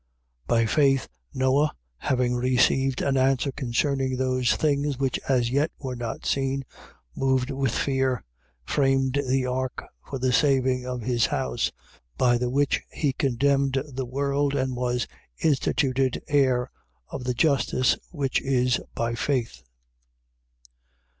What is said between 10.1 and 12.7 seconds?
the saving of his house: by the